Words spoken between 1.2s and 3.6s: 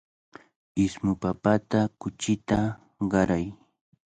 papata kuchita qaray.